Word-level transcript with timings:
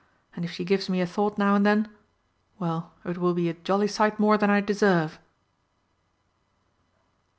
and 0.35 0.43
if 0.43 0.49
she 0.49 0.65
gives 0.65 0.89
me 0.89 0.99
a 0.99 1.05
thought 1.05 1.37
now 1.37 1.53
and 1.53 1.63
then 1.63 1.87
well, 2.57 2.91
it 3.05 3.19
will 3.19 3.35
be 3.35 3.47
a 3.49 3.53
jolly 3.53 3.87
sight 3.87 4.19
more 4.19 4.35
than 4.35 4.49
I 4.49 4.59
deserve!" 4.59 5.19